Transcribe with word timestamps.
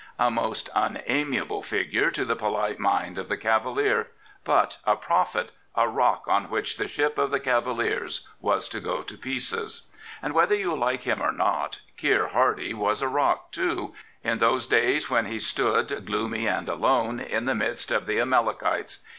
A 0.17 0.31
most 0.31 0.67
unamiable 0.73 1.61
figure 1.61 2.09
to 2.09 2.25
the 2.25 2.35
polite 2.35 2.79
mind 2.79 3.19
of 3.19 3.29
the 3.29 3.37
Cavalier; 3.37 4.07
but 4.43 4.79
a 4.83 4.95
prophet, 4.95 5.51
a 5.75 5.87
rock 5.87 6.27
on 6.27 6.49
which 6.49 6.77
the 6.77 6.87
ship 6.87 7.19
of 7.19 7.29
the 7.29 7.39
Cavaliers 7.39 8.27
was 8.39 8.67
to 8.69 8.79
go 8.79 9.03
to 9.03 9.15
pieces. 9.15 9.83
And, 10.23 10.33
whether 10.33 10.55
you 10.55 10.75
like 10.75 11.01
him 11.03 11.21
or 11.21 11.31
not, 11.31 11.81
Keir 11.97 12.29
Hardie 12.29 12.73
was 12.73 13.03
a 13.03 13.07
rock, 13.07 13.51
too, 13.51 13.93
in 14.23 14.39
those 14.39 14.65
days 14.65 15.07
when 15.11 15.27
he 15.27 15.37
stood, 15.37 16.03
gloomy 16.07 16.47
and 16.47 16.67
alone, 16.67 17.19
in 17.19 17.45
the 17.45 17.53
midst 17.53 17.91
of 17.91 18.07
the 18.07 18.19
Amalekites. 18.19 19.05